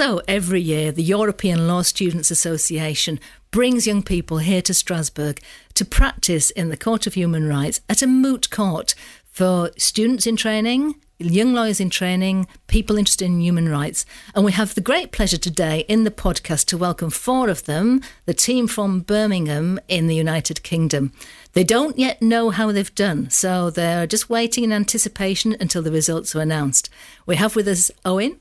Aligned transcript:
So, 0.00 0.22
every 0.26 0.62
year, 0.62 0.92
the 0.92 1.02
European 1.02 1.68
Law 1.68 1.82
Students 1.82 2.30
Association 2.30 3.20
brings 3.50 3.86
young 3.86 4.02
people 4.02 4.38
here 4.38 4.62
to 4.62 4.72
Strasbourg 4.72 5.42
to 5.74 5.84
practice 5.84 6.50
in 6.52 6.70
the 6.70 6.76
Court 6.78 7.06
of 7.06 7.12
Human 7.12 7.46
Rights 7.46 7.82
at 7.86 8.00
a 8.00 8.06
moot 8.06 8.48
court 8.48 8.94
for 9.30 9.70
students 9.76 10.26
in 10.26 10.36
training, 10.36 10.94
young 11.18 11.52
lawyers 11.52 11.80
in 11.80 11.90
training, 11.90 12.46
people 12.66 12.96
interested 12.96 13.26
in 13.26 13.42
human 13.42 13.68
rights. 13.68 14.06
And 14.34 14.42
we 14.42 14.52
have 14.52 14.74
the 14.74 14.80
great 14.80 15.12
pleasure 15.12 15.36
today 15.36 15.80
in 15.80 16.04
the 16.04 16.10
podcast 16.10 16.64
to 16.68 16.78
welcome 16.78 17.10
four 17.10 17.50
of 17.50 17.66
them, 17.66 18.00
the 18.24 18.32
team 18.32 18.68
from 18.68 19.00
Birmingham 19.00 19.78
in 19.86 20.06
the 20.06 20.16
United 20.16 20.62
Kingdom. 20.62 21.12
They 21.52 21.62
don't 21.62 21.98
yet 21.98 22.22
know 22.22 22.48
how 22.48 22.72
they've 22.72 22.94
done, 22.94 23.28
so 23.28 23.68
they're 23.68 24.06
just 24.06 24.30
waiting 24.30 24.64
in 24.64 24.72
anticipation 24.72 25.58
until 25.60 25.82
the 25.82 25.92
results 25.92 26.34
are 26.34 26.40
announced. 26.40 26.88
We 27.26 27.36
have 27.36 27.54
with 27.54 27.68
us 27.68 27.90
Owen, 28.06 28.40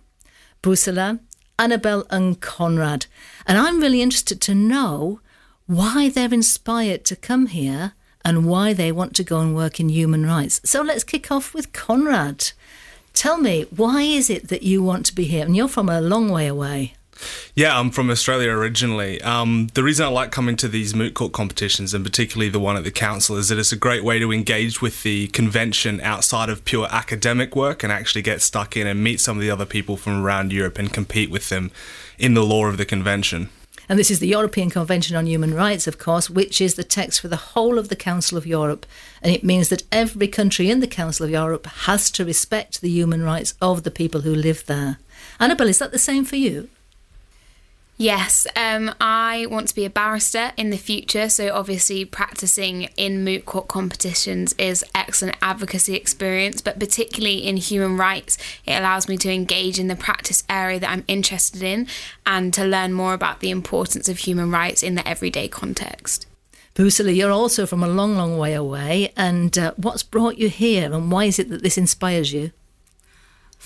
Boussoula, 0.64 1.20
Annabelle, 1.60 2.06
and 2.10 2.42
Conrad. 2.42 3.06
And 3.46 3.58
I'm 3.58 3.80
really 3.80 4.02
interested 4.02 4.42
to 4.42 4.56
know 4.56 5.20
why 5.68 6.10
they're 6.10 6.34
inspired 6.34 7.06
to 7.06 7.16
come 7.16 7.48
here 7.48 7.94
and 8.26 8.48
why 8.48 8.74
they 8.74 8.92
want 8.92 9.16
to 9.18 9.24
go 9.24 9.40
and 9.40 9.56
work 9.56 9.80
in 9.80 9.90
human 9.90 10.26
rights. 10.26 10.62
So 10.64 10.82
let's 10.82 11.04
kick 11.04 11.32
off 11.32 11.54
with 11.54 11.74
Conrad. 11.74 12.52
Tell 13.14 13.38
me, 13.38 13.66
why 13.76 14.02
is 14.02 14.30
it 14.30 14.48
that 14.48 14.64
you 14.64 14.82
want 14.82 15.06
to 15.08 15.16
be 15.16 15.26
here? 15.26 15.46
And 15.46 15.56
you're 15.56 15.68
from 15.68 15.90
a 15.90 16.02
long 16.02 16.30
way 16.30 16.48
away. 16.48 16.94
Yeah, 17.56 17.78
I'm 17.78 17.92
from 17.92 18.10
Australia 18.10 18.52
originally. 18.52 19.22
Um, 19.22 19.70
the 19.74 19.84
reason 19.84 20.06
I 20.06 20.10
like 20.10 20.32
coming 20.32 20.56
to 20.58 20.68
these 20.68 20.96
moot 20.96 21.14
court 21.14 21.34
competitions, 21.34 21.94
and 21.94 22.04
particularly 22.04 22.50
the 22.50 22.60
one 22.60 22.78
at 22.78 22.84
the 22.84 22.92
council, 22.92 23.38
is 23.38 23.50
that 23.50 23.58
it's 23.58 23.72
a 23.72 23.78
great 23.78 24.04
way 24.04 24.20
to 24.20 24.32
engage 24.32 24.82
with 24.82 25.04
the 25.04 25.28
convention 25.28 26.00
outside 26.02 26.50
of 26.50 26.66
pure 26.66 26.88
academic 26.90 27.56
work 27.56 27.84
and 27.84 27.92
actually 27.92 28.22
get 28.22 28.42
stuck 28.42 28.78
in 28.78 28.88
and 28.88 29.04
meet 29.04 29.20
some 29.20 29.38
of 29.38 29.42
the 29.42 29.52
other 29.52 29.66
people 29.66 29.98
from 29.98 30.24
around 30.24 30.54
Europe 30.54 30.80
and 30.80 30.94
compete 30.94 31.30
with 31.30 31.50
them 31.50 31.72
in 32.18 32.34
the 32.34 32.44
law 32.44 32.66
of 32.66 32.78
the 32.78 32.86
convention. 32.86 33.50
And 33.90 33.98
this 33.98 34.12
is 34.12 34.20
the 34.20 34.28
European 34.28 34.70
Convention 34.70 35.16
on 35.16 35.26
Human 35.26 35.56
Rights, 35.56 35.88
of 35.88 35.98
course, 35.98 36.30
which 36.30 36.62
is 36.62 36.76
the 36.76 36.84
text 36.84 37.22
for 37.22 37.28
the 37.28 37.36
whole 37.36 37.80
of 37.80 37.90
the 37.90 37.96
Council 37.96 38.38
of 38.38 38.46
Europe. 38.46 38.86
And 39.24 39.34
it 39.34 39.44
means 39.44 39.70
that 39.70 39.82
every 39.92 40.28
country 40.28 40.70
in 40.70 40.80
the 40.80 40.86
Council 40.86 41.26
of 41.26 41.32
Europe 41.32 41.66
has 41.66 42.12
to 42.12 42.24
respect 42.24 42.82
the 42.82 42.90
human 42.90 43.24
rights 43.24 43.56
of 43.60 43.82
the 43.82 43.90
people 43.90 44.22
who 44.22 44.36
live 44.36 44.64
there. 44.68 45.00
Annabelle, 45.40 45.68
is 45.68 45.80
that 45.80 45.92
the 45.92 45.98
same 45.98 46.24
for 46.24 46.36
you? 46.36 46.70
Yes, 48.02 48.48
um, 48.56 48.96
I 49.02 49.46
want 49.48 49.68
to 49.68 49.76
be 49.76 49.84
a 49.84 49.90
barrister 49.90 50.54
in 50.56 50.70
the 50.70 50.78
future. 50.78 51.28
So 51.28 51.54
obviously, 51.54 52.06
practicing 52.06 52.84
in 52.96 53.26
moot 53.26 53.46
court 53.46 53.68
competitions 53.68 54.56
is 54.58 54.86
excellent 54.96 55.36
advocacy 55.42 55.96
experience. 55.96 56.62
But 56.62 56.80
particularly 56.80 57.46
in 57.46 57.58
human 57.58 57.98
rights, 57.98 58.38
it 58.66 58.72
allows 58.72 59.10
me 59.10 59.18
to 59.18 59.30
engage 59.30 59.80
in 59.80 59.90
the 59.90 59.98
practice 59.98 60.46
area 60.50 60.80
that 60.80 60.90
I'm 60.90 61.04
interested 61.10 61.62
in 61.62 61.88
and 62.26 62.54
to 62.54 62.64
learn 62.64 62.94
more 62.94 63.14
about 63.14 63.42
the 63.42 63.50
importance 63.50 64.08
of 64.08 64.20
human 64.20 64.50
rights 64.50 64.82
in 64.82 64.96
the 64.96 65.06
everyday 65.06 65.50
context. 65.50 66.26
Boussoula, 66.76 67.14
you're 67.14 67.32
also 67.32 67.66
from 67.66 67.84
a 67.84 67.90
long, 67.90 68.16
long 68.16 68.38
way 68.38 68.54
away. 68.54 69.12
And 69.18 69.58
uh, 69.58 69.74
what's 69.76 70.04
brought 70.04 70.38
you 70.38 70.48
here, 70.48 70.94
and 70.94 71.12
why 71.12 71.26
is 71.26 71.38
it 71.38 71.50
that 71.50 71.64
this 71.64 71.78
inspires 71.78 72.32
you? 72.32 72.54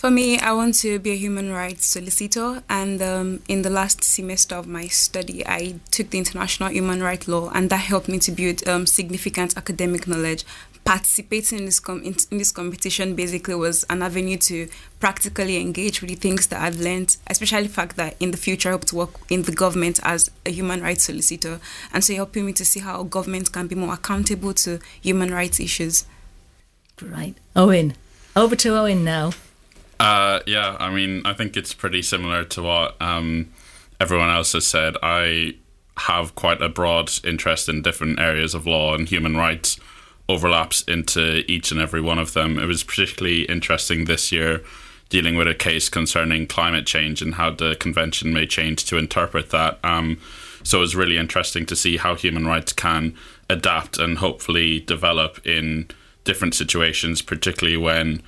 For 0.03 0.11
me, 0.11 0.37
I 0.37 0.51
want 0.51 0.75
to 0.79 0.99
be 0.99 1.11
a 1.11 1.15
human 1.15 1.49
rights 1.49 1.85
solicitor, 1.85 2.61
and 2.69 3.01
um, 3.01 3.41
in 3.47 3.61
the 3.61 3.69
last 3.69 4.03
semester 4.03 4.55
of 4.55 4.67
my 4.67 4.87
study, 4.87 5.47
I 5.47 5.75
took 5.91 6.09
the 6.09 6.17
international 6.17 6.71
human 6.71 7.01
rights 7.01 7.29
law, 7.29 7.49
and 7.55 7.69
that 7.69 7.77
helped 7.77 8.09
me 8.09 8.19
to 8.19 8.33
build 8.33 8.67
um, 8.67 8.85
significant 8.85 9.55
academic 9.55 10.05
knowledge. 10.05 10.43
Participating 10.83 11.59
in 11.59 11.65
this 11.67 11.79
com- 11.79 12.03
in, 12.03 12.17
in, 12.31 12.37
this 12.37 12.51
competition 12.51 13.15
basically 13.15 13.55
was 13.55 13.85
an 13.85 14.01
avenue 14.01 14.35
to 14.39 14.67
practically 14.99 15.55
engage 15.55 16.01
with 16.01 16.09
the 16.09 16.17
things 16.17 16.47
that 16.47 16.61
I've 16.61 16.81
learned, 16.81 17.15
especially 17.27 17.63
the 17.63 17.69
fact 17.69 17.95
that 17.95 18.17
in 18.19 18.31
the 18.31 18.37
future 18.37 18.67
I 18.67 18.71
hope 18.73 18.83
to 18.87 18.97
work 18.97 19.11
in 19.29 19.43
the 19.43 19.53
government 19.53 20.01
as 20.03 20.29
a 20.45 20.49
human 20.49 20.81
rights 20.81 21.05
solicitor, 21.05 21.61
and 21.93 22.03
so 22.03 22.13
helping 22.13 22.45
me 22.45 22.51
to 22.51 22.65
see 22.65 22.81
how 22.81 23.03
government 23.03 23.53
can 23.53 23.67
be 23.67 23.75
more 23.75 23.93
accountable 23.93 24.53
to 24.65 24.79
human 25.01 25.33
rights 25.33 25.61
issues. 25.61 26.03
Right, 27.01 27.35
Owen. 27.55 27.93
Over 28.35 28.57
to 28.57 28.77
Owen 28.77 29.05
now. 29.05 29.31
Uh, 30.03 30.41
yeah, 30.45 30.75
I 30.81 30.89
mean, 30.89 31.21
I 31.23 31.31
think 31.31 31.55
it's 31.55 31.73
pretty 31.73 32.01
similar 32.01 32.43
to 32.43 32.61
what 32.61 33.01
um, 33.01 33.53
everyone 34.01 34.29
else 34.29 34.51
has 34.51 34.67
said. 34.67 34.97
I 35.01 35.55
have 35.95 36.35
quite 36.35 36.61
a 36.61 36.67
broad 36.67 37.09
interest 37.23 37.69
in 37.69 37.81
different 37.81 38.19
areas 38.19 38.53
of 38.53 38.67
law 38.67 38.95
and 38.95 39.07
human 39.07 39.37
rights 39.37 39.79
overlaps 40.27 40.81
into 40.89 41.49
each 41.49 41.71
and 41.71 41.79
every 41.79 42.01
one 42.01 42.19
of 42.19 42.33
them. 42.33 42.59
It 42.59 42.65
was 42.65 42.83
particularly 42.83 43.43
interesting 43.43 44.03
this 44.03 44.29
year 44.29 44.61
dealing 45.07 45.37
with 45.37 45.47
a 45.47 45.55
case 45.55 45.87
concerning 45.87 46.47
climate 46.47 46.85
change 46.85 47.21
and 47.21 47.35
how 47.35 47.51
the 47.51 47.77
convention 47.79 48.33
may 48.33 48.45
change 48.45 48.83
to 48.85 48.97
interpret 48.97 49.51
that. 49.51 49.79
Um, 49.85 50.17
so 50.63 50.79
it 50.79 50.81
was 50.81 50.97
really 50.97 51.17
interesting 51.17 51.65
to 51.67 51.77
see 51.77 51.95
how 51.95 52.15
human 52.15 52.45
rights 52.45 52.73
can 52.73 53.15
adapt 53.49 53.97
and 53.99 54.17
hopefully 54.17 54.81
develop 54.81 55.39
in 55.47 55.87
different 56.25 56.55
situations, 56.55 57.21
particularly 57.21 57.77
when 57.77 58.21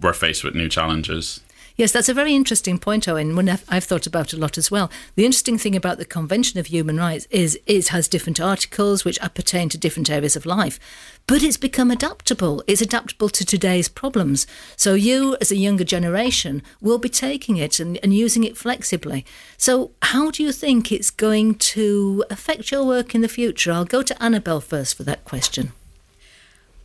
we're 0.00 0.12
faced 0.12 0.44
with 0.44 0.54
new 0.54 0.68
challenges. 0.68 1.40
Yes, 1.76 1.92
that's 1.92 2.10
a 2.10 2.14
very 2.14 2.34
interesting 2.34 2.78
point, 2.78 3.08
Owen. 3.08 3.48
I've, 3.48 3.64
I've, 3.68 3.84
thought 3.84 4.06
about 4.06 4.32
a 4.32 4.36
lot 4.36 4.58
as 4.58 4.70
well. 4.70 4.90
The 5.14 5.24
interesting 5.24 5.56
thing 5.56 5.74
about 5.74 5.96
the 5.96 6.04
Convention 6.04 6.60
of 6.60 6.66
Human 6.66 6.98
Rights 6.98 7.26
is 7.30 7.58
it 7.66 7.88
has 7.88 8.08
different 8.08 8.40
articles 8.40 9.04
which 9.04 9.18
pertain 9.34 9.70
to 9.70 9.78
different 9.78 10.10
areas 10.10 10.36
of 10.36 10.44
life, 10.44 10.78
but 11.26 11.42
it's 11.42 11.56
become 11.56 11.90
adaptable. 11.90 12.62
It's 12.66 12.82
adaptable 12.82 13.30
to 13.30 13.44
today's 13.44 13.88
problems. 13.88 14.46
So 14.76 14.92
you, 14.94 15.36
as 15.40 15.50
a 15.50 15.56
younger 15.56 15.84
generation, 15.84 16.62
will 16.80 16.98
be 16.98 17.08
taking 17.08 17.56
it 17.56 17.80
and, 17.80 17.98
and 18.02 18.14
using 18.14 18.44
it 18.44 18.56
flexibly. 18.56 19.24
So 19.56 19.92
how 20.02 20.30
do 20.30 20.42
you 20.42 20.52
think 20.52 20.92
it's 20.92 21.10
going 21.10 21.54
to 21.54 22.24
affect 22.28 22.70
your 22.70 22.84
work 22.84 23.14
in 23.14 23.22
the 23.22 23.28
future? 23.28 23.72
I'll 23.72 23.86
go 23.86 24.02
to 24.02 24.22
Annabelle 24.22 24.60
first 24.60 24.94
for 24.94 25.04
that 25.04 25.24
question. 25.24 25.72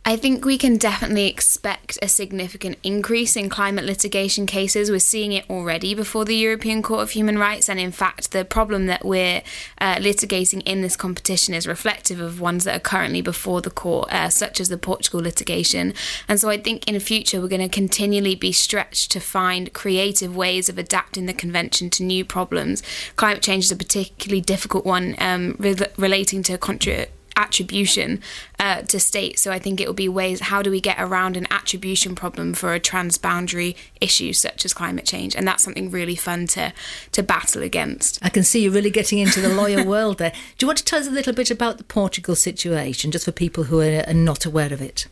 I 0.08 0.16
think 0.16 0.42
we 0.42 0.56
can 0.56 0.78
definitely 0.78 1.26
expect 1.26 1.98
a 2.00 2.08
significant 2.08 2.78
increase 2.82 3.36
in 3.36 3.50
climate 3.50 3.84
litigation 3.84 4.46
cases. 4.46 4.90
We're 4.90 5.00
seeing 5.00 5.32
it 5.32 5.44
already 5.50 5.94
before 5.94 6.24
the 6.24 6.34
European 6.34 6.80
Court 6.80 7.02
of 7.02 7.10
Human 7.10 7.38
Rights, 7.38 7.68
and 7.68 7.78
in 7.78 7.92
fact, 7.92 8.32
the 8.32 8.46
problem 8.46 8.86
that 8.86 9.04
we're 9.04 9.42
uh, 9.82 9.96
litigating 9.96 10.62
in 10.64 10.80
this 10.80 10.96
competition 10.96 11.52
is 11.52 11.66
reflective 11.66 12.20
of 12.20 12.40
ones 12.40 12.64
that 12.64 12.74
are 12.74 12.80
currently 12.80 13.20
before 13.20 13.60
the 13.60 13.68
court, 13.68 14.10
uh, 14.10 14.30
such 14.30 14.60
as 14.60 14.70
the 14.70 14.78
Portugal 14.78 15.20
litigation. 15.20 15.92
And 16.26 16.40
so 16.40 16.48
I 16.48 16.56
think 16.56 16.88
in 16.88 16.94
the 16.94 17.00
future, 17.00 17.38
we're 17.42 17.48
going 17.48 17.60
to 17.60 17.68
continually 17.68 18.34
be 18.34 18.50
stretched 18.50 19.10
to 19.10 19.20
find 19.20 19.74
creative 19.74 20.34
ways 20.34 20.70
of 20.70 20.78
adapting 20.78 21.26
the 21.26 21.34
convention 21.34 21.90
to 21.90 22.02
new 22.02 22.24
problems. 22.24 22.82
Climate 23.16 23.42
change 23.42 23.66
is 23.66 23.72
a 23.72 23.76
particularly 23.76 24.40
difficult 24.40 24.86
one 24.86 25.16
um, 25.18 25.54
re- 25.58 25.76
relating 25.98 26.42
to 26.44 26.56
contra- 26.56 27.08
attribution 27.38 28.20
uh, 28.58 28.82
to 28.82 29.00
states. 29.00 29.40
So 29.40 29.50
I 29.50 29.58
think 29.58 29.80
it 29.80 29.86
will 29.86 29.94
be 29.94 30.08
ways 30.08 30.40
how 30.40 30.60
do 30.60 30.70
we 30.70 30.80
get 30.80 30.96
around 30.98 31.36
an 31.36 31.46
attribution 31.50 32.14
problem 32.14 32.52
for 32.52 32.74
a 32.74 32.80
transboundary 32.80 33.76
issue 34.00 34.32
such 34.32 34.64
as 34.64 34.74
climate 34.74 35.06
change, 35.06 35.34
and 35.34 35.46
that's 35.46 35.62
something 35.62 35.90
really 35.90 36.16
fun 36.16 36.46
to 36.48 36.72
to 37.12 37.22
battle 37.22 37.62
against. 37.62 38.18
I 38.22 38.28
can 38.28 38.42
see 38.42 38.62
you're 38.62 38.72
really 38.72 38.90
getting 38.90 39.18
into 39.18 39.40
the 39.40 39.48
lawyer 39.48 39.84
world 39.94 40.18
there. 40.18 40.32
Do 40.58 40.64
you 40.64 40.66
want 40.66 40.78
to 40.78 40.84
tell 40.84 41.00
us 41.00 41.06
a 41.06 41.12
little 41.12 41.32
bit 41.32 41.50
about 41.50 41.78
the 41.78 41.84
Portugal 41.84 42.34
situation, 42.34 43.10
just 43.10 43.24
for 43.24 43.32
people 43.32 43.64
who 43.64 43.80
are, 43.80 44.04
are 44.06 44.14
not 44.14 44.44
aware 44.44 44.72
of 44.72 44.82
it? 44.82 45.06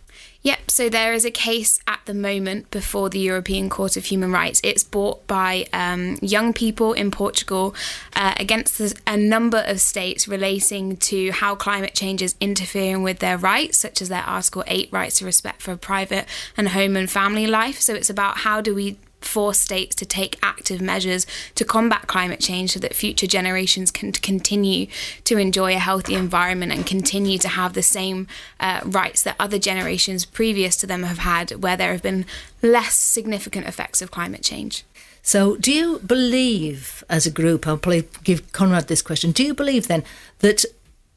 Yep, 0.47 0.71
so 0.71 0.89
there 0.89 1.13
is 1.13 1.25
a 1.25 1.33
case 1.33 1.81
at 1.89 1.99
the 2.05 2.15
moment 2.15 2.71
before 2.71 3.11
the 3.11 3.19
European 3.19 3.69
Court 3.69 3.97
of 3.97 4.05
Human 4.05 4.31
Rights. 4.31 4.61
It's 4.63 4.85
brought 4.85 5.27
by 5.27 5.67
um, 5.73 6.19
young 6.23 6.53
people 6.53 6.93
in 6.93 7.11
Portugal 7.11 7.75
uh, 8.15 8.33
against 8.39 8.81
a 9.09 9.17
number 9.17 9.65
of 9.67 9.81
states 9.81 10.29
relating 10.29 10.99
to 10.99 11.33
how 11.33 11.57
climate 11.57 11.97
change 11.97 12.23
is 12.23 12.37
interfering 12.41 13.03
with 13.03 13.19
their 13.19 13.37
rights, 13.37 13.77
such 13.77 14.01
as 14.01 14.09
their 14.09 14.23
Article 14.23 14.63
8 14.69 14.89
rights 14.93 15.19
to 15.19 15.25
respect 15.25 15.63
for 15.63 15.75
private 15.75 16.27
and 16.57 16.69
home 16.69 16.95
and 16.95 17.11
family 17.11 17.49
life. 17.49 17.81
So 17.81 17.95
it's 17.95 18.09
about 18.09 18.39
how 18.39 18.61
do 18.61 18.73
we 18.73 18.99
force 19.27 19.61
states 19.61 19.95
to 19.97 20.07
take 20.07 20.39
active 20.43 20.81
measures 20.81 21.27
to 21.55 21.65
combat 21.65 22.07
climate 22.07 22.41
change 22.41 22.73
so 22.73 22.81
that 22.81 22.95
future 22.95 23.27
generations 23.27 23.91
can 23.91 24.13
continue 24.13 24.87
to 25.25 25.39
enjoy 25.39 25.75
a 25.75 25.79
healthy 25.79 26.15
environment 26.15 26.73
and 26.73 26.87
continue 26.87 27.39
to 27.39 27.49
have 27.49 27.75
the 27.75 27.83
same 27.83 28.27
uh, 28.61 28.81
rights 28.85 29.23
that 29.23 29.37
other 29.39 29.59
generations 29.59 30.25
previous 30.25 30.77
to 30.77 30.87
them 30.87 31.03
have 31.03 31.19
had, 31.19 31.51
where 31.63 31.77
there 31.77 31.93
have 31.93 32.03
been 32.03 32.25
less 32.63 32.97
significant 32.97 33.67
effects 33.67 34.01
of 34.01 34.11
climate 34.11 34.43
change. 34.43 34.85
So, 35.23 35.57
do 35.57 35.73
you 35.73 35.99
believe, 36.07 37.03
as 37.09 37.27
a 37.27 37.33
group, 37.33 37.67
I'll 37.67 37.77
probably 37.77 38.09
give 38.23 38.53
Conrad 38.53 38.87
this 38.87 39.03
question, 39.03 39.33
do 39.33 39.43
you 39.43 39.55
believe 39.55 39.89
then 39.89 40.05
that 40.39 40.65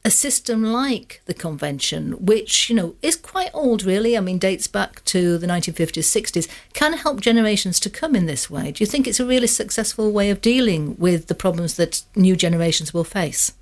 a 0.04 0.10
system 0.10 0.64
like 0.64 1.20
the 1.26 1.34
convention, 1.34 2.12
which 2.24 2.70
you 2.70 2.76
know 2.76 2.94
is 3.02 3.16
quite 3.16 3.50
old, 3.52 3.84
really. 3.84 4.16
I 4.16 4.20
mean, 4.20 4.38
dates 4.38 4.66
back 4.66 5.04
to 5.06 5.36
the 5.36 5.46
1950s, 5.46 6.04
60s, 6.04 6.48
can 6.72 6.94
help 6.94 7.20
generations 7.20 7.78
to 7.80 7.90
come 7.90 8.16
in 8.16 8.26
this 8.26 8.48
way. 8.48 8.72
Do 8.72 8.82
you 8.82 8.86
think 8.86 9.06
it's 9.06 9.20
a 9.20 9.26
really 9.26 9.46
successful 9.46 10.10
way 10.10 10.30
of 10.30 10.40
dealing 10.40 10.96
with 10.98 11.26
the 11.26 11.34
problems 11.34 11.76
that 11.76 12.02
new 12.16 12.36
generations 12.36 12.94
will 12.94 13.04
face? 13.04 13.52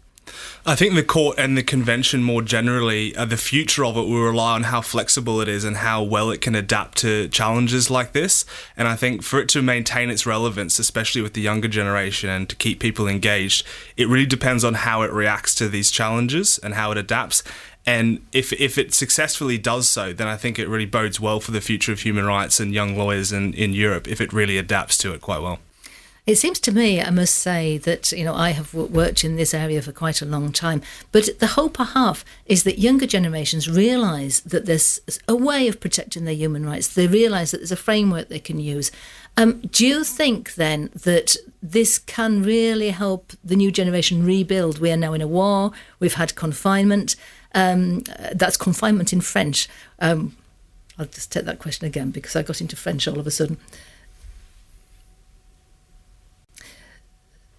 I 0.67 0.75
think 0.75 0.95
the 0.95 1.03
court 1.03 1.39
and 1.39 1.57
the 1.57 1.63
convention 1.63 2.23
more 2.23 2.43
generally, 2.43 3.17
uh, 3.17 3.25
the 3.25 3.37
future 3.37 3.85
of 3.85 3.97
it 3.97 4.03
will 4.03 4.23
rely 4.23 4.55
on 4.55 4.65
how 4.65 4.81
flexible 4.81 5.41
it 5.41 5.49
is 5.49 5.65
and 5.65 5.79
how 5.79 6.03
well 6.03 6.31
it 6.31 6.41
can 6.41 6.55
adapt 6.55 6.99
to 6.99 7.29
challenges 7.29 7.91
like 7.91 8.13
this. 8.13 8.45
And 8.77 8.87
I 8.87 8.97
think 8.97 9.23
for 9.23 9.41
it 9.41 9.49
to 9.51 9.63
maintain 9.63 10.11
its 10.11 10.27
relevance, 10.27 10.79
especially 10.79 11.23
with 11.23 11.33
the 11.33 11.41
younger 11.41 11.69
generation 11.69 12.29
and 12.29 12.49
to 12.49 12.57
keep 12.57 12.81
people 12.81 13.09
engaged, 13.09 13.65
it 13.97 14.09
really 14.09 14.27
depends 14.27 14.65
on 14.65 14.75
how 14.75 15.03
it 15.03 15.13
reacts 15.13 15.55
to 15.57 15.69
these 15.69 15.91
challenges 15.91 16.59
and 16.59 16.75
how 16.75 16.91
it 16.91 16.99
adapts. 16.99 17.43
And 17.87 18.21
if, 18.33 18.53
if 18.53 18.77
it 18.77 18.93
successfully 18.93 19.57
does 19.57 19.89
so, 19.89 20.13
then 20.13 20.27
I 20.27 20.37
think 20.37 20.59
it 20.59 20.69
really 20.69 20.85
bodes 20.85 21.19
well 21.19 21.41
for 21.41 21.53
the 21.53 21.63
future 21.63 21.93
of 21.93 22.01
human 22.01 22.27
rights 22.27 22.61
and 22.61 22.75
young 22.75 22.99
lawyers 22.99 23.33
in, 23.33 23.55
in 23.55 23.73
Europe 23.73 24.07
if 24.07 24.21
it 24.21 24.33
really 24.35 24.59
adapts 24.59 24.99
to 24.99 25.15
it 25.15 25.23
quite 25.23 25.41
well. 25.41 25.61
It 26.29 26.37
seems 26.37 26.61
to 26.61 26.73
me, 26.73 27.01
I 27.01 27.09
must 27.09 27.37
say, 27.37 27.79
that 27.79 28.13
you 28.13 28.23
know 28.23 28.35
I 28.35 28.51
have 28.51 28.75
worked 28.75 29.25
in 29.25 29.37
this 29.37 29.55
area 29.55 29.81
for 29.81 29.93
quite 29.93 30.21
a 30.21 30.27
long 30.27 30.53
time. 30.53 30.83
But 31.11 31.39
the 31.39 31.47
hope 31.47 31.81
I 31.81 31.85
have 31.85 32.23
is 32.45 32.65
that 32.65 32.79
younger 32.79 33.07
generations 33.07 33.67
realise 33.67 34.41
that 34.41 34.67
there's 34.67 35.01
a 35.27 35.35
way 35.35 35.69
of 35.69 35.81
protecting 35.81 36.27
their 36.27 36.35
human 36.35 36.67
rights. 36.67 36.89
They 36.89 37.07
realise 37.07 37.53
that 37.53 37.59
there's 37.61 37.73
a 37.73 37.77
framework 37.77 38.29
they 38.29 38.41
can 38.41 38.61
use. 38.61 38.91
Um, 39.39 39.61
do 39.73 39.87
you 39.87 40.05
think 40.05 40.57
then 40.57 40.91
that 40.95 41.35
this 41.63 41.99
can 41.99 42.43
really 42.43 42.91
help 42.91 43.33
the 43.43 43.57
new 43.57 43.73
generation 43.73 44.23
rebuild? 44.23 44.81
We 44.81 44.93
are 44.93 44.99
now 44.99 45.15
in 45.15 45.23
a 45.23 45.27
war. 45.27 45.73
We've 45.99 46.13
had 46.13 46.35
confinement. 46.35 47.17
Um, 47.55 48.05
that's 48.35 48.59
confinement 48.59 49.15
in 49.15 49.23
French. 49.23 49.67
Um, 49.99 50.37
I'll 50.99 51.07
just 51.07 51.33
take 51.33 51.47
that 51.47 51.59
question 51.59 51.87
again 51.87 52.11
because 52.11 52.37
I 52.37 52.43
got 52.43 52.61
into 52.61 52.77
French 52.77 53.09
all 53.09 53.19
of 53.19 53.27
a 53.27 53.31
sudden. 53.31 53.57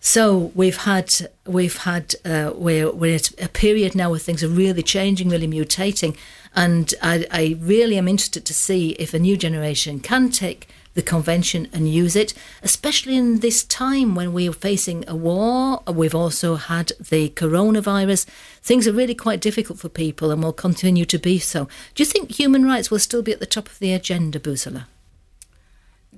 So 0.02 0.52
we've 0.56 0.78
had 0.78 1.30
we've 1.46 1.78
had 1.78 2.16
uh, 2.24 2.54
we're 2.56 2.92
we're 2.92 3.16
at 3.16 3.32
a 3.42 3.50
period 3.50 3.96
now 3.96 4.12
where 4.12 4.20
things 4.20 4.44
are 4.44 4.48
really 4.48 4.82
changing, 4.82 5.30
really 5.30 5.48
mutating, 5.48 6.18
and 6.56 6.94
I, 7.02 7.26
I 7.32 7.58
really 7.60 7.98
am 7.98 8.08
interested 8.08 8.46
to 8.46 8.54
see 8.54 8.92
if 8.92 9.14
a 9.14 9.20
new 9.20 9.36
generation 9.36 10.00
can 10.00 10.30
take 10.30 10.70
the 10.94 11.02
convention 11.02 11.68
and 11.72 11.90
use 11.90 12.16
it, 12.16 12.34
especially 12.64 13.16
in 13.16 13.40
this 13.40 13.64
time 13.64 14.16
when 14.16 14.34
we 14.34 14.50
are 14.50 14.54
facing 14.54 15.04
a 15.08 15.16
war. 15.16 15.84
We've 15.88 16.16
also 16.16 16.56
had 16.56 16.94
the 17.00 17.30
coronavirus. 17.30 18.26
Things 18.62 18.88
are 18.88 18.94
really 18.94 19.16
quite 19.16 19.42
difficult 19.42 19.80
for 19.80 19.90
people 19.90 20.32
and 20.32 20.42
will 20.42 20.54
continue 20.54 21.06
to 21.06 21.20
be 21.20 21.40
so. 21.40 21.68
Do 21.94 22.04
you 22.04 22.06
think 22.06 22.32
human 22.32 22.66
rights 22.66 22.90
will 22.90 23.00
still 23.00 23.22
be 23.22 23.34
at 23.34 23.40
the 23.40 23.46
top 23.46 23.68
of 23.68 23.80
the 23.80 23.94
agenda, 23.94 24.40
Boussoula? 24.40 24.86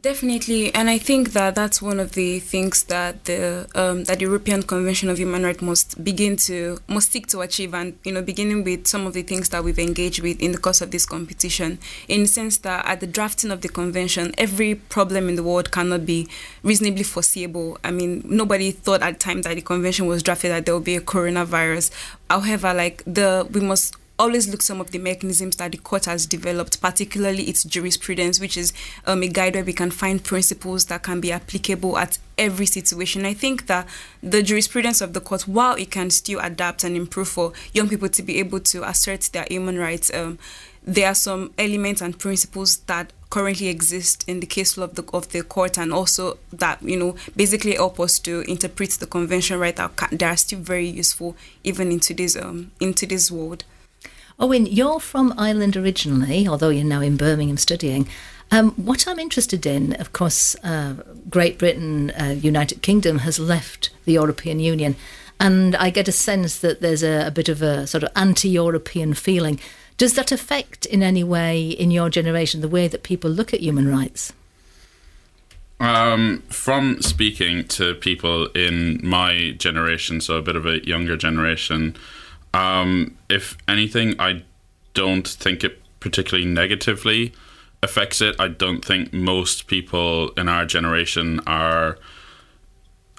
Definitely, 0.01 0.73
and 0.73 0.89
I 0.89 0.97
think 0.97 1.33
that 1.33 1.53
that's 1.53 1.79
one 1.79 1.99
of 1.99 2.13
the 2.13 2.39
things 2.39 2.85
that 2.85 3.25
the 3.25 3.67
um, 3.75 4.05
that 4.05 4.19
European 4.19 4.63
Convention 4.63 5.09
of 5.09 5.19
Human 5.19 5.43
Rights 5.43 5.61
must 5.61 6.03
begin 6.03 6.37
to 6.37 6.79
must 6.87 7.11
seek 7.11 7.27
to 7.27 7.41
achieve, 7.41 7.75
and 7.75 7.95
you 8.03 8.11
know, 8.11 8.23
beginning 8.23 8.63
with 8.63 8.87
some 8.87 9.05
of 9.05 9.13
the 9.13 9.21
things 9.21 9.49
that 9.49 9.63
we've 9.63 9.77
engaged 9.77 10.23
with 10.23 10.41
in 10.41 10.53
the 10.53 10.57
course 10.57 10.81
of 10.81 10.89
this 10.89 11.05
competition, 11.05 11.77
in 12.07 12.21
the 12.21 12.27
sense 12.27 12.57
that 12.59 12.83
at 12.87 12.99
the 12.99 13.05
drafting 13.05 13.51
of 13.51 13.61
the 13.61 13.69
convention, 13.69 14.33
every 14.39 14.73
problem 14.73 15.29
in 15.29 15.35
the 15.35 15.43
world 15.43 15.69
cannot 15.69 16.03
be 16.03 16.27
reasonably 16.63 17.03
foreseeable. 17.03 17.77
I 17.83 17.91
mean, 17.91 18.23
nobody 18.25 18.71
thought 18.71 19.03
at 19.03 19.13
the 19.13 19.19
time 19.19 19.43
that 19.43 19.53
the 19.53 19.61
convention 19.61 20.07
was 20.07 20.23
drafted 20.23 20.49
that 20.49 20.65
there 20.65 20.73
would 20.73 20.83
be 20.83 20.95
a 20.95 21.01
coronavirus. 21.01 21.91
However, 22.27 22.73
like 22.73 23.03
the 23.05 23.47
we 23.51 23.61
must 23.61 23.95
always 24.19 24.47
look 24.47 24.61
some 24.61 24.79
of 24.79 24.91
the 24.91 24.99
mechanisms 24.99 25.55
that 25.55 25.71
the 25.71 25.77
court 25.77 26.05
has 26.05 26.25
developed, 26.25 26.81
particularly 26.81 27.43
its 27.43 27.63
jurisprudence, 27.63 28.39
which 28.39 28.57
is 28.57 28.73
um, 29.05 29.23
a 29.23 29.27
guide 29.27 29.55
where 29.55 29.63
we 29.63 29.73
can 29.73 29.91
find 29.91 30.23
principles 30.23 30.85
that 30.85 31.03
can 31.03 31.19
be 31.19 31.31
applicable 31.31 31.97
at 31.97 32.19
every 32.37 32.65
situation. 32.65 33.25
I 33.25 33.33
think 33.33 33.67
that 33.67 33.87
the 34.21 34.43
jurisprudence 34.43 35.01
of 35.01 35.13
the 35.13 35.21
court, 35.21 35.47
while 35.47 35.75
it 35.75 35.91
can 35.91 36.09
still 36.09 36.39
adapt 36.39 36.83
and 36.83 36.95
improve 36.95 37.29
for 37.29 37.53
young 37.73 37.89
people 37.89 38.09
to 38.09 38.21
be 38.21 38.39
able 38.39 38.59
to 38.59 38.87
assert 38.87 39.21
their 39.33 39.45
human 39.49 39.77
rights, 39.77 40.11
um, 40.13 40.37
there 40.83 41.07
are 41.07 41.15
some 41.15 41.53
elements 41.57 42.01
and 42.01 42.17
principles 42.17 42.77
that 42.87 43.13
currently 43.29 43.67
exist 43.67 44.27
in 44.27 44.39
the 44.41 44.45
case 44.45 44.77
law 44.77 44.83
of 44.83 44.95
the 44.95 45.03
of 45.13 45.29
the 45.29 45.41
court 45.41 45.77
and 45.77 45.93
also 45.93 46.37
that 46.51 46.81
you 46.83 46.97
know 46.97 47.15
basically 47.35 47.75
help 47.75 47.99
us 47.99 48.19
to 48.19 48.41
interpret 48.41 48.89
the 48.91 49.07
convention 49.07 49.57
right 49.57 49.77
that 49.77 49.91
they 50.11 50.25
are 50.25 50.35
still 50.35 50.59
very 50.59 50.87
useful 50.87 51.35
even 51.63 51.91
in 51.91 51.99
today's 51.99 52.35
um 52.35 52.71
in 52.81 52.93
today's 52.93 53.31
world 53.31 53.63
Owen, 54.41 54.65
you're 54.65 54.99
from 54.99 55.35
Ireland 55.37 55.77
originally, 55.77 56.47
although 56.47 56.69
you're 56.69 56.83
now 56.83 57.01
in 57.01 57.15
Birmingham 57.15 57.57
studying. 57.57 58.07
Um, 58.49 58.71
what 58.71 59.07
I'm 59.07 59.19
interested 59.19 59.67
in, 59.67 59.93
of 59.93 60.13
course, 60.13 60.55
uh, 60.63 60.95
Great 61.29 61.59
Britain, 61.59 62.09
uh, 62.19 62.35
United 62.41 62.81
Kingdom 62.81 63.19
has 63.19 63.37
left 63.37 63.91
the 64.05 64.13
European 64.13 64.59
Union, 64.59 64.95
and 65.39 65.75
I 65.75 65.91
get 65.91 66.07
a 66.07 66.11
sense 66.11 66.57
that 66.57 66.81
there's 66.81 67.03
a, 67.03 67.27
a 67.27 67.31
bit 67.31 67.49
of 67.49 67.61
a 67.61 67.85
sort 67.85 68.03
of 68.03 68.09
anti-European 68.15 69.13
feeling. 69.13 69.59
Does 69.97 70.15
that 70.15 70.31
affect 70.31 70.87
in 70.87 71.03
any 71.03 71.23
way 71.23 71.69
in 71.69 71.91
your 71.91 72.09
generation 72.09 72.61
the 72.61 72.67
way 72.67 72.87
that 72.87 73.03
people 73.03 73.29
look 73.29 73.53
at 73.53 73.59
human 73.59 73.87
rights? 73.87 74.33
Um, 75.79 76.43
from 76.49 76.99
speaking 77.03 77.67
to 77.69 77.93
people 77.93 78.47
in 78.47 79.01
my 79.03 79.51
generation, 79.59 80.19
so 80.19 80.37
a 80.37 80.41
bit 80.41 80.55
of 80.55 80.65
a 80.65 80.83
younger 80.85 81.15
generation, 81.15 81.95
um, 82.53 83.17
if 83.29 83.57
anything, 83.67 84.15
I 84.19 84.43
don't 84.93 85.27
think 85.27 85.63
it 85.63 85.81
particularly 85.99 86.47
negatively 86.47 87.33
affects 87.83 88.21
it. 88.21 88.35
I 88.39 88.47
don't 88.47 88.83
think 88.83 89.13
most 89.13 89.67
people 89.67 90.29
in 90.31 90.47
our 90.47 90.65
generation 90.65 91.39
are 91.47 91.97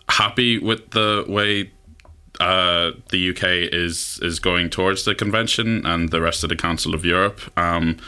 happy 0.08 0.58
with 0.58 0.90
the 0.90 1.25
way 1.29 1.70
uh, 2.40 2.93
the 3.11 3.31
UK 3.31 3.73
is 3.73 4.19
is 4.23 4.38
going 4.38 4.70
towards 4.70 5.05
the 5.05 5.14
convention 5.14 5.84
and 5.87 6.11
the 6.11 6.20
rest 6.20 6.43
of 6.43 6.49
the 6.49 6.56
Council 6.56 6.94
of 6.94 7.05
Europe. 7.05 7.40
Um, 7.56 7.99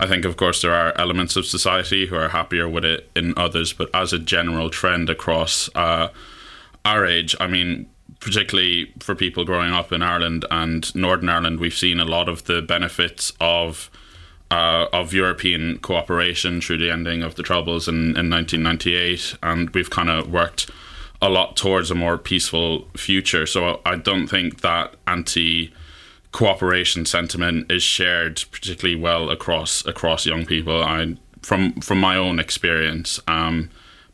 I 0.00 0.06
think, 0.06 0.24
of 0.24 0.36
course, 0.36 0.62
there 0.62 0.74
are 0.74 0.98
elements 0.98 1.36
of 1.36 1.46
society 1.46 2.06
who 2.06 2.16
are 2.16 2.30
happier 2.30 2.68
with 2.68 2.84
it 2.84 3.10
in 3.14 3.34
others, 3.36 3.72
but 3.72 3.88
as 3.94 4.12
a 4.12 4.18
general 4.18 4.68
trend 4.68 5.08
across 5.08 5.70
uh, 5.76 6.08
our 6.84 7.06
age, 7.06 7.36
I 7.38 7.46
mean, 7.46 7.88
particularly 8.22 8.92
for 9.00 9.14
people 9.14 9.44
growing 9.44 9.72
up 9.72 9.92
in 9.92 10.00
Ireland 10.00 10.44
and 10.50 10.94
Northern 10.94 11.28
Ireland, 11.28 11.58
we've 11.58 11.74
seen 11.74 11.98
a 11.98 12.04
lot 12.04 12.28
of 12.28 12.44
the 12.44 12.62
benefits 12.62 13.32
of 13.40 13.90
uh, 14.50 14.86
of 14.92 15.12
European 15.14 15.78
cooperation 15.78 16.60
through 16.60 16.76
the 16.76 16.90
ending 16.90 17.22
of 17.22 17.36
the 17.36 17.42
Troubles 17.42 17.88
in, 17.88 18.16
in 18.18 18.28
1998, 18.28 19.38
and 19.42 19.70
we've 19.70 19.88
kind 19.88 20.10
of 20.10 20.30
worked 20.30 20.70
a 21.22 21.30
lot 21.30 21.56
towards 21.56 21.90
a 21.90 21.94
more 21.94 22.18
peaceful 22.18 22.86
future. 22.94 23.46
So 23.46 23.80
I 23.86 23.96
don't 23.96 24.26
think 24.26 24.60
that 24.60 24.94
anti 25.06 25.72
cooperation 26.32 27.04
sentiment 27.06 27.70
is 27.70 27.82
shared 27.82 28.42
particularly 28.52 28.98
well 28.98 29.30
across 29.30 29.84
across 29.86 30.26
young 30.26 30.46
people. 30.46 30.82
I 30.82 31.16
from 31.42 31.80
from 31.80 31.98
my 31.98 32.16
own 32.16 32.38
experience. 32.38 33.20
Um, 33.26 33.70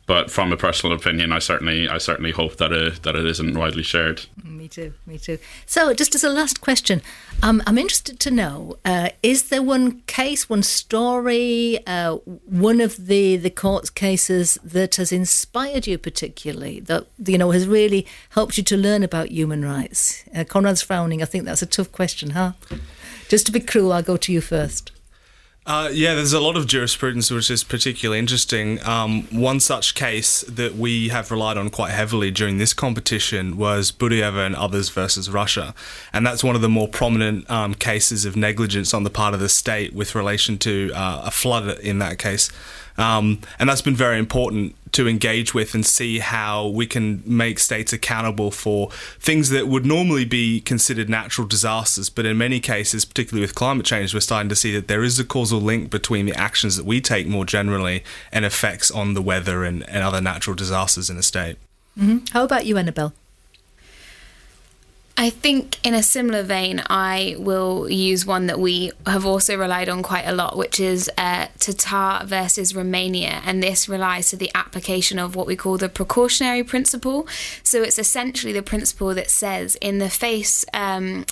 but 0.09 0.31
from 0.31 0.51
a 0.51 0.57
personal 0.57 0.95
opinion, 0.95 1.31
I 1.31 1.37
certainly 1.37 1.87
I 1.87 1.99
certainly 1.99 2.31
hope 2.31 2.57
that 2.57 2.71
it 2.71 3.03
that 3.03 3.15
it 3.15 3.27
isn't 3.27 3.55
widely 3.55 3.83
shared. 3.83 4.25
Me 4.43 4.67
too, 4.67 4.95
me 5.05 5.19
too. 5.19 5.37
So, 5.67 5.93
just 5.93 6.15
as 6.15 6.23
a 6.23 6.29
last 6.29 6.61
question, 6.61 7.03
um, 7.43 7.61
I'm 7.67 7.77
interested 7.77 8.19
to 8.21 8.31
know: 8.31 8.79
uh, 8.83 9.09
is 9.21 9.49
there 9.49 9.61
one 9.61 10.01
case, 10.07 10.49
one 10.49 10.63
story, 10.63 11.77
uh, 11.85 12.15
one 12.65 12.81
of 12.81 13.05
the 13.05 13.37
the 13.37 13.51
court 13.51 13.93
cases 13.93 14.57
that 14.63 14.95
has 14.95 15.11
inspired 15.11 15.85
you 15.85 15.99
particularly, 15.99 16.79
that 16.79 17.05
you 17.23 17.37
know 17.37 17.51
has 17.51 17.67
really 17.67 18.07
helped 18.29 18.57
you 18.57 18.63
to 18.63 18.75
learn 18.75 19.03
about 19.03 19.29
human 19.29 19.63
rights? 19.63 20.23
Uh, 20.35 20.43
Conrad's 20.43 20.81
frowning. 20.81 21.21
I 21.21 21.25
think 21.25 21.45
that's 21.45 21.61
a 21.61 21.67
tough 21.67 21.91
question, 21.91 22.31
huh? 22.31 22.53
Just 23.27 23.45
to 23.45 23.51
be 23.51 23.59
cruel, 23.59 23.93
I'll 23.93 24.01
go 24.01 24.17
to 24.17 24.33
you 24.33 24.41
first. 24.41 24.91
Uh, 25.69 25.87
yeah, 25.93 26.15
there's 26.15 26.33
a 26.33 26.39
lot 26.39 26.57
of 26.57 26.65
jurisprudence 26.65 27.29
which 27.29 27.51
is 27.51 27.63
particularly 27.63 28.17
interesting. 28.17 28.83
Um, 28.87 29.25
one 29.25 29.59
such 29.59 29.93
case 29.93 30.41
that 30.49 30.73
we 30.73 31.09
have 31.09 31.29
relied 31.29 31.57
on 31.57 31.69
quite 31.69 31.91
heavily 31.91 32.31
during 32.31 32.57
this 32.57 32.73
competition 32.73 33.55
was 33.55 33.91
Budayeva 33.91 34.47
and 34.47 34.55
others 34.55 34.89
versus 34.89 35.29
Russia. 35.29 35.75
And 36.11 36.25
that's 36.25 36.43
one 36.43 36.55
of 36.55 36.63
the 36.63 36.69
more 36.69 36.87
prominent 36.87 37.47
um, 37.51 37.75
cases 37.75 38.25
of 38.25 38.35
negligence 38.35 38.95
on 38.95 39.03
the 39.03 39.11
part 39.11 39.35
of 39.35 39.41
the 39.41 39.47
state 39.47 39.93
with 39.93 40.15
relation 40.15 40.57
to 40.57 40.89
uh, 40.95 41.21
a 41.25 41.29
flood 41.29 41.77
in 41.81 41.99
that 41.99 42.17
case. 42.17 42.49
Um, 42.97 43.39
and 43.59 43.69
that's 43.69 43.83
been 43.83 43.95
very 43.95 44.17
important 44.17 44.75
to 44.91 45.07
engage 45.07 45.53
with 45.53 45.73
and 45.73 45.85
see 45.85 46.19
how 46.19 46.67
we 46.67 46.85
can 46.87 47.23
make 47.25 47.59
states 47.59 47.93
accountable 47.93 48.51
for 48.51 48.89
things 49.19 49.49
that 49.49 49.67
would 49.67 49.85
normally 49.85 50.25
be 50.25 50.61
considered 50.61 51.09
natural 51.09 51.47
disasters. 51.47 52.09
But 52.09 52.25
in 52.25 52.37
many 52.37 52.59
cases, 52.59 53.05
particularly 53.05 53.41
with 53.41 53.55
climate 53.55 53.85
change, 53.85 54.13
we're 54.13 54.19
starting 54.19 54.49
to 54.49 54.55
see 54.55 54.73
that 54.73 54.87
there 54.87 55.03
is 55.03 55.19
a 55.19 55.25
causal 55.25 55.59
link 55.59 55.89
between 55.89 56.25
the 56.25 56.35
actions 56.35 56.77
that 56.77 56.85
we 56.85 57.01
take 57.01 57.27
more 57.27 57.45
generally 57.45 58.03
and 58.31 58.45
effects 58.45 58.91
on 58.91 59.13
the 59.13 59.21
weather 59.21 59.63
and, 59.63 59.87
and 59.89 60.03
other 60.03 60.21
natural 60.21 60.55
disasters 60.55 61.09
in 61.09 61.17
a 61.17 61.23
state. 61.23 61.57
Mm-hmm. 61.97 62.25
How 62.31 62.43
about 62.43 62.65
you, 62.65 62.77
Annabelle? 62.77 63.13
I 65.19 65.29
think, 65.29 65.85
in 65.85 65.93
a 65.93 66.01
similar 66.01 66.43
vein, 66.43 66.81
I 66.89 67.35
will 67.37 67.89
use 67.89 68.25
one 68.25 68.47
that 68.47 68.57
we 68.57 68.93
have 69.05 69.25
also 69.25 69.57
relied 69.57 69.89
on 69.89 70.01
quite 70.01 70.25
a 70.25 70.31
lot, 70.31 70.55
which 70.55 70.79
is 70.79 71.11
uh, 71.17 71.47
Tatar 71.59 72.25
versus 72.25 72.73
Romania. 72.73 73.41
And 73.43 73.61
this 73.61 73.89
relies 73.89 74.29
to 74.29 74.37
the 74.37 74.49
application 74.55 75.19
of 75.19 75.35
what 75.35 75.45
we 75.45 75.57
call 75.57 75.77
the 75.77 75.89
precautionary 75.89 76.63
principle. 76.63 77.27
So 77.63 77.83
it's 77.83 77.99
essentially 77.99 78.53
the 78.53 78.63
principle 78.63 79.13
that 79.13 79.29
says, 79.29 79.75
in 79.81 79.97
the 79.97 80.09
face 80.09 80.63
um, 80.73 81.25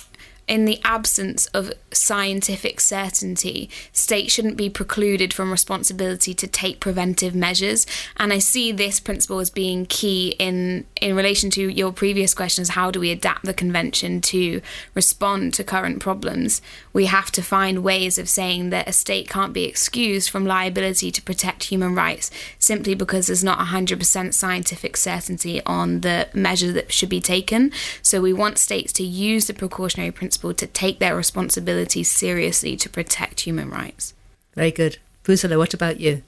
in 0.48 0.64
the 0.64 0.80
absence 0.82 1.46
of 1.48 1.72
scientific 1.92 2.80
certainty, 2.80 3.68
states 3.92 4.32
shouldn't 4.32 4.56
be 4.56 4.70
precluded 4.70 5.32
from 5.32 5.50
responsibility 5.50 6.32
to 6.34 6.46
take 6.46 6.80
preventive 6.80 7.34
measures. 7.34 7.86
And 8.16 8.32
I 8.32 8.38
see 8.38 8.72
this 8.72 8.98
principle 8.98 9.40
as 9.40 9.50
being 9.50 9.84
key 9.86 10.34
in 10.38 10.86
in 11.00 11.14
relation 11.14 11.50
to 11.50 11.68
your 11.68 11.92
previous 11.92 12.34
questions. 12.34 12.70
How 12.70 12.90
do 12.90 12.98
we 12.98 13.10
adapt 13.10 13.44
the 13.44 13.54
convention 13.54 14.20
to 14.22 14.60
respond 14.94 15.54
to 15.54 15.64
current 15.64 16.00
problems? 16.00 16.62
We 16.92 17.06
have 17.06 17.30
to 17.32 17.42
find 17.42 17.84
ways 17.84 18.18
of 18.18 18.28
saying 18.28 18.70
that 18.70 18.88
a 18.88 18.92
state 18.92 19.28
can't 19.28 19.52
be 19.52 19.64
excused 19.64 20.30
from 20.30 20.46
liability 20.46 21.10
to 21.12 21.22
protect 21.22 21.64
human 21.64 21.94
rights 21.94 22.30
simply 22.58 22.94
because 22.94 23.26
there's 23.26 23.44
not 23.44 23.58
100% 23.58 24.34
scientific 24.34 24.96
certainty 24.96 25.62
on 25.66 26.00
the 26.00 26.28
measure 26.32 26.72
that 26.72 26.92
should 26.92 27.10
be 27.10 27.20
taken. 27.20 27.70
So 28.02 28.20
we 28.20 28.32
want 28.32 28.58
states 28.58 28.92
to 28.94 29.04
use 29.04 29.46
the 29.46 29.54
precautionary 29.54 30.10
principle 30.10 30.37
to 30.38 30.66
take 30.66 30.98
their 30.98 31.16
responsibilities 31.16 32.10
seriously 32.10 32.76
to 32.76 32.88
protect 32.88 33.40
human 33.40 33.70
rights. 33.70 34.14
Very 34.54 34.70
good. 34.70 34.98
Boussoula, 35.24 35.58
what 35.58 35.74
about 35.74 36.00
you? 36.00 36.22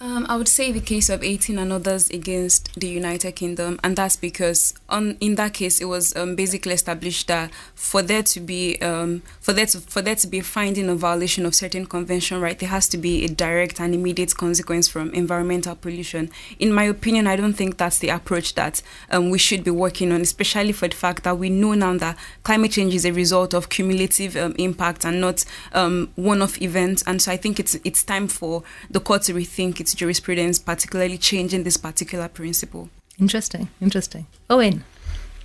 Um, 0.00 0.26
I 0.28 0.36
would 0.36 0.46
say 0.46 0.70
the 0.70 0.80
case 0.80 1.08
of 1.08 1.24
Hatton 1.24 1.58
and 1.58 1.72
others 1.72 2.08
against 2.10 2.72
the 2.78 2.86
United 2.86 3.32
Kingdom, 3.32 3.80
and 3.82 3.96
that's 3.96 4.14
because 4.14 4.72
on 4.88 5.16
in 5.20 5.34
that 5.34 5.54
case 5.54 5.80
it 5.80 5.86
was 5.86 6.14
um, 6.14 6.36
basically 6.36 6.72
established 6.74 7.26
that 7.26 7.50
for 7.74 8.00
there 8.00 8.22
to 8.22 8.38
be 8.38 8.80
um, 8.80 9.22
for 9.40 9.52
there 9.52 9.66
to 9.66 9.80
for 9.80 10.00
there 10.00 10.14
to 10.14 10.28
be 10.28 10.38
a 10.38 10.44
finding 10.44 10.88
of 10.88 10.98
violation 10.98 11.44
of 11.44 11.52
certain 11.56 11.84
convention 11.84 12.40
right, 12.40 12.60
there 12.60 12.68
has 12.68 12.86
to 12.90 12.96
be 12.96 13.24
a 13.24 13.28
direct 13.28 13.80
and 13.80 13.92
immediate 13.92 14.36
consequence 14.36 14.86
from 14.86 15.10
environmental 15.14 15.74
pollution. 15.74 16.30
In 16.60 16.72
my 16.72 16.84
opinion, 16.84 17.26
I 17.26 17.34
don't 17.34 17.54
think 17.54 17.76
that's 17.76 17.98
the 17.98 18.10
approach 18.10 18.54
that 18.54 18.80
um, 19.10 19.30
we 19.30 19.38
should 19.38 19.64
be 19.64 19.72
working 19.72 20.12
on, 20.12 20.20
especially 20.20 20.72
for 20.72 20.86
the 20.86 20.94
fact 20.94 21.24
that 21.24 21.38
we 21.38 21.50
know 21.50 21.74
now 21.74 21.96
that 21.98 22.16
climate 22.44 22.70
change 22.70 22.94
is 22.94 23.04
a 23.04 23.12
result 23.12 23.52
of 23.52 23.68
cumulative 23.68 24.36
um, 24.36 24.54
impact 24.58 25.04
and 25.04 25.20
not 25.20 25.44
um, 25.72 26.12
one-off 26.14 26.62
events, 26.62 27.02
and 27.04 27.20
so 27.20 27.32
I 27.32 27.36
think 27.36 27.58
it's 27.58 27.74
it's 27.82 28.04
time 28.04 28.28
for 28.28 28.62
the 28.88 29.00
court 29.00 29.22
to 29.22 29.34
rethink 29.34 29.80
its 29.80 29.87
jurisprudence, 29.94 30.58
particularly 30.58 31.18
changing 31.18 31.64
this 31.64 31.76
particular 31.76 32.28
principle. 32.28 32.88
Interesting, 33.18 33.68
interesting. 33.80 34.26
Owen. 34.48 34.84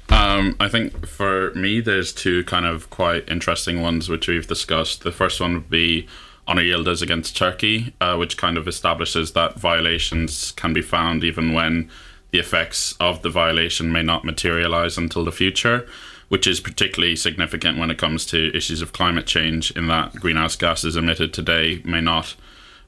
Um, 0.09 0.55
I 0.59 0.67
think 0.67 1.07
for 1.07 1.51
me, 1.55 1.79
there's 1.79 2.13
two 2.13 2.43
kind 2.43 2.65
of 2.65 2.89
quite 2.89 3.27
interesting 3.29 3.81
ones 3.81 4.09
which 4.09 4.27
we've 4.27 4.47
discussed. 4.47 5.03
The 5.03 5.11
first 5.11 5.41
one 5.41 5.53
would 5.55 5.69
be 5.69 6.07
Öneryıldız 6.47 7.01
against 7.01 7.37
Turkey, 7.37 7.93
uh, 8.01 8.15
which 8.17 8.37
kind 8.37 8.57
of 8.57 8.67
establishes 8.67 9.31
that 9.31 9.59
violations 9.59 10.51
can 10.51 10.73
be 10.73 10.81
found 10.81 11.23
even 11.23 11.53
when 11.53 11.89
the 12.31 12.39
effects 12.39 12.95
of 12.99 13.21
the 13.21 13.29
violation 13.29 13.91
may 13.91 14.03
not 14.03 14.25
materialize 14.25 14.97
until 14.97 15.23
the 15.23 15.31
future, 15.31 15.87
which 16.29 16.47
is 16.47 16.59
particularly 16.59 17.15
significant 17.15 17.77
when 17.77 17.91
it 17.91 17.97
comes 17.97 18.25
to 18.25 18.55
issues 18.55 18.81
of 18.81 18.91
climate 18.91 19.25
change, 19.25 19.71
in 19.71 19.87
that 19.87 20.15
greenhouse 20.15 20.55
gases 20.55 20.95
emitted 20.95 21.33
today 21.33 21.81
may 21.85 22.01
not 22.01 22.35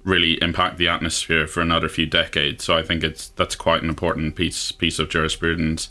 really 0.06 0.42
impact 0.42 0.78
the 0.78 0.88
atmosphere 0.88 1.48
for 1.48 1.60
another 1.60 1.90
few 1.90 2.06
decades. 2.06 2.64
So 2.64 2.78
I 2.78 2.84
think 2.84 3.04
it's 3.04 3.30
that's 3.30 3.56
quite 3.56 3.84
an 3.84 3.90
important 3.90 4.36
piece 4.36 4.72
piece 4.72 5.00
of 5.00 5.10
jurisprudence. 5.10 5.90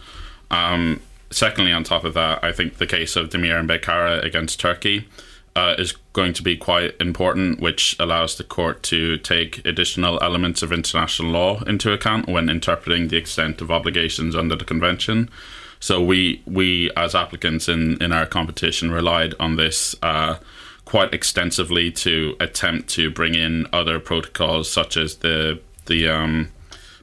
Um, 0.51 1.01
secondly, 1.31 1.73
on 1.73 1.85
top 1.85 2.05
of 2.05 2.15
that, 2.15 2.43
I 2.43 2.53
think 2.53 2.79
the 2.79 2.87
case 2.87 3.17
of 3.17 3.29
Demir 3.29 3.59
and 3.59 3.69
Baykara 3.69 4.25
against 4.25 4.61
Turkey 4.61 5.09
uh, 5.57 5.75
is 5.79 5.93
going 6.13 6.33
to 6.33 6.43
be 6.43 6.57
quite 6.57 6.97
important, 7.01 7.61
which 7.61 7.97
allows 7.99 8.37
the 8.37 8.45
court 8.45 8.83
to 8.85 9.17
take 9.19 9.65
additional 9.67 10.23
elements 10.23 10.63
of 10.63 10.73
international 10.73 11.31
law 11.31 11.63
into 11.65 11.93
account 11.93 12.29
when 12.29 12.49
interpreting 12.49 13.09
the 13.09 13.17
extent 13.17 13.61
of 13.61 13.71
obligations 13.71 14.35
under 14.35 14.57
the 14.57 14.65
convention. 14.65 15.29
So 15.81 16.03
we 16.03 16.41
we 16.47 16.91
as 16.97 17.15
applicants 17.15 17.69
in 17.69 18.03
in 18.03 18.13
our 18.13 18.27
competition 18.27 18.91
relied 18.91 19.35
on 19.41 19.57
this. 19.57 19.97
Uh, 20.03 20.37
quite 20.85 21.15
extensively 21.15 21.91
to 21.91 22.37
attempt 22.41 22.89
to 22.91 23.11
bring 23.11 23.35
in 23.35 23.67
other 23.73 23.99
protocols 23.99 24.71
such 24.71 24.97
as 24.97 25.17
the 25.17 25.61
the 25.87 26.09
um, 26.09 26.51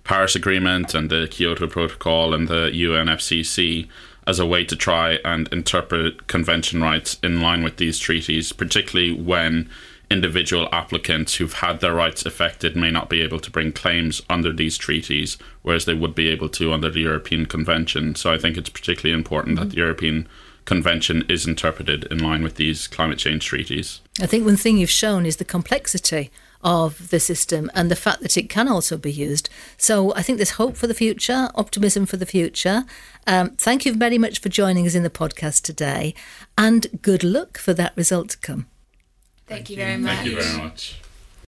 Paris 0.04 0.36
Agreement 0.36 0.94
and 0.96 1.10
the 1.10 1.28
Kyoto 1.30 1.68
Protocol 1.68 2.34
and 2.34 2.48
the 2.48 2.72
UNFCCC 2.74 3.88
as 4.28 4.40
a 4.40 4.46
way 4.46 4.64
to 4.66 4.76
try 4.76 5.20
and 5.26 5.48
interpret 5.50 6.28
convention 6.28 6.82
rights 6.82 7.18
in 7.24 7.42
line 7.42 7.64
with 7.64 7.78
these 7.78 8.00
treaties, 8.00 8.52
particularly 8.52 9.14
when 9.14 9.70
individual 10.10 10.68
applicants 10.72 11.36
who've 11.36 11.54
had 11.54 11.80
their 11.80 11.94
rights 11.94 12.26
affected 12.26 12.76
may 12.76 12.92
not 12.92 13.10
be 13.10 13.22
able 13.22 13.40
to 13.40 13.50
bring 13.50 13.72
claims 13.72 14.22
under 14.30 14.52
these 14.52 14.78
treaties, 14.78 15.38
whereas 15.62 15.86
they 15.86 15.94
would 15.94 16.14
be 16.14 16.28
able 16.28 16.50
to 16.50 16.74
under 16.74 16.92
the 16.92 17.00
European 17.00 17.46
Convention. 17.46 18.14
So 18.16 18.34
I 18.34 18.38
think 18.38 18.58
it's 18.58 18.70
particularly 18.70 19.18
important 19.18 19.56
mm-hmm. 19.56 19.70
that 19.70 19.76
the 19.76 19.82
European 19.82 20.28
Convention 20.65 21.24
is 21.27 21.48
interpreted 21.48 22.06
in 22.06 22.20
line 22.20 22.44
with 22.44 22.56
these 22.56 22.88
climate 22.88 23.18
change 23.18 23.46
treaties. 23.46 24.01
I 24.22 24.25
think 24.25 24.46
one 24.46 24.58
thing 24.58 24.77
you've 24.77 24.89
shown 24.89 25.25
is 25.25 25.38
the 25.38 25.46
complexity 25.46 26.32
of 26.63 27.10
the 27.10 27.20
system 27.20 27.72
and 27.74 27.89
the 27.89 27.96
fact 27.96 28.22
that 28.22 28.38
it 28.38 28.50
can 28.50 28.68
also 28.68 28.98
be 28.98 29.12
used. 29.12 29.50
So 29.77 30.13
I 30.13 30.22
think 30.22 30.38
there's 30.38 30.51
hope 30.51 30.77
for 30.77 30.88
the 30.88 30.94
future, 30.94 31.50
optimism 31.56 32.06
for 32.06 32.18
the 32.18 32.25
future. 32.25 32.86
Um, 33.25 33.51
thank 33.58 33.86
you 33.86 33.94
very 33.94 34.18
much 34.18 34.39
for 34.39 34.50
joining 34.50 34.86
us 34.86 34.96
in 34.96 35.03
the 35.03 35.10
podcast 35.10 35.63
today, 35.63 36.13
and 36.58 37.01
good 37.01 37.24
luck 37.24 37.58
for 37.58 37.74
that 37.74 37.94
result 37.96 38.30
to 38.30 38.38
come. 38.38 38.68
Thank, 39.48 39.68
thank 39.68 39.70
you 39.72 39.75
very 39.77 39.98
much. 39.98 40.15
Thank 40.15 40.30
you 40.30 40.41
very 40.41 40.58
much. 40.58 41.01